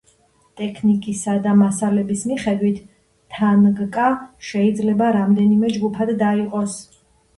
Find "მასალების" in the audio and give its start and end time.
1.59-2.23